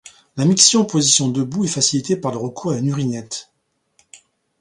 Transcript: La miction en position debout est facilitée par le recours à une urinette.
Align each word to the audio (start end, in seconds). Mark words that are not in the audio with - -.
La 0.35 0.45
miction 0.45 0.81
en 0.81 0.85
position 0.85 1.27
debout 1.27 1.63
est 1.63 1.67
facilitée 1.67 2.15
par 2.17 2.31
le 2.31 2.39
recours 2.39 2.71
à 2.71 2.77
une 2.79 2.87
urinette. 2.87 3.51